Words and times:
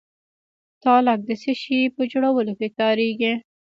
تالک 0.83 1.19
د 1.27 1.29
څه 1.41 1.51
شي 1.61 1.79
په 1.95 2.01
جوړولو 2.11 2.53
کې 2.59 2.67
کاریږي؟ 2.79 3.33